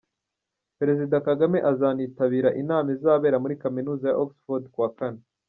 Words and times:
Perezida 0.79 1.15
Kagame 1.27 1.57
azanitabira 1.71 2.49
inama 2.61 2.87
izabera 2.95 3.41
muri 3.43 3.59
Kaminuza 3.63 4.05
ya 4.09 4.17
Oxford 4.23 4.63
ku 4.73 4.79
wa 4.83 4.91
Kane. 4.99 5.21